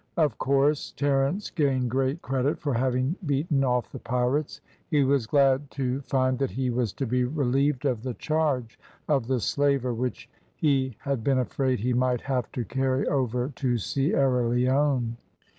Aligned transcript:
Of 0.17 0.39
course, 0.39 0.91
Terence 0.97 1.51
gained 1.51 1.91
great 1.91 2.23
credit 2.23 2.57
for 2.57 2.73
having 2.73 3.17
beaten 3.23 3.63
off 3.63 3.91
the 3.91 3.99
pirates. 3.99 4.59
He 4.89 5.03
was 5.03 5.27
glad 5.27 5.69
to 5.77 6.01
find 6.01 6.39
that 6.39 6.49
he 6.49 6.71
was 6.71 6.91
to 6.93 7.05
be 7.05 7.23
relieved 7.23 7.85
of 7.85 8.01
the 8.01 8.15
charge 8.15 8.79
of 9.07 9.27
the 9.27 9.39
slaver, 9.39 9.93
which 9.93 10.27
he 10.55 10.97
had 11.01 11.23
been 11.23 11.37
afraid 11.37 11.81
he 11.81 11.93
might 11.93 12.21
have 12.21 12.51
to 12.53 12.65
carry 12.65 13.05
over 13.07 13.49
to 13.57 13.77
Sierra 13.77 14.49
Leone. 14.49 15.17